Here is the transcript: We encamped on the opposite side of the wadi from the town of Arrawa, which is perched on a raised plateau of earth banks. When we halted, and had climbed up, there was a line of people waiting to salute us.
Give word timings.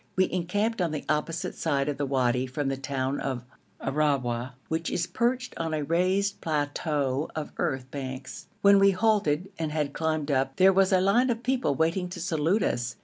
We 0.15 0.31
encamped 0.31 0.81
on 0.81 0.89
the 0.89 1.05
opposite 1.07 1.53
side 1.53 1.87
of 1.87 1.97
the 1.97 2.07
wadi 2.07 2.47
from 2.47 2.69
the 2.69 2.75
town 2.75 3.19
of 3.19 3.45
Arrawa, 3.79 4.53
which 4.67 4.89
is 4.89 5.05
perched 5.05 5.53
on 5.57 5.75
a 5.75 5.83
raised 5.83 6.41
plateau 6.41 7.29
of 7.35 7.51
earth 7.59 7.91
banks. 7.91 8.47
When 8.63 8.79
we 8.79 8.89
halted, 8.89 9.51
and 9.59 9.71
had 9.71 9.93
climbed 9.93 10.31
up, 10.31 10.55
there 10.55 10.73
was 10.73 10.91
a 10.91 10.99
line 10.99 11.29
of 11.29 11.43
people 11.43 11.75
waiting 11.75 12.09
to 12.09 12.19
salute 12.19 12.63
us. 12.63 12.95